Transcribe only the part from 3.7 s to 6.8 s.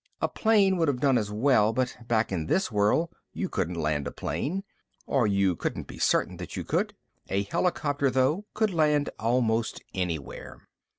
land a plane or you couldn't be certain that you